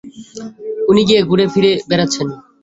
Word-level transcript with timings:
উনি 0.89 1.01
গিয়ে 1.07 1.21
ঘুরে 1.23 1.45
ফিরে 1.53 1.71
বেড়াচ্ছেন। 1.89 2.27